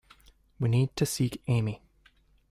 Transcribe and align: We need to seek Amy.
We 0.59 0.67
need 0.67 0.95
to 0.95 1.05
seek 1.05 1.43
Amy. 1.45 1.83